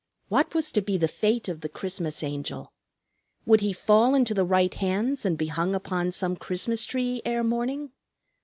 [0.29, 2.73] What was to be the fate of the Christmas Angel?
[3.45, 7.43] Would he fall into the right hands and be hung upon some Christmas tree ere
[7.43, 7.91] morning?